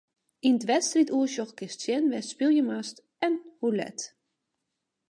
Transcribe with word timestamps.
Yn 0.47 0.55
it 0.59 0.67
wedstriidoersjoch 0.69 1.51
kinst 1.57 1.79
sjen 1.83 2.09
wêr'tst 2.11 2.33
spylje 2.33 2.63
moatst 2.67 2.97
en 3.25 3.33
hoe 3.59 3.73
let. 3.79 3.99